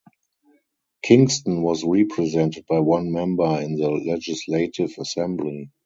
[1.03, 5.69] Kingston was represented by one member in the Legislative Assembly.